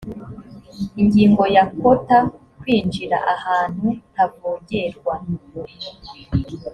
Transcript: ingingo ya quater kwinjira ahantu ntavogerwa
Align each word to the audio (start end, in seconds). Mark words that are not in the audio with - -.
ingingo 1.01 1.43
ya 1.55 1.63
quater 1.77 2.23
kwinjira 2.59 3.17
ahantu 3.35 3.85
ntavogerwa 4.11 5.13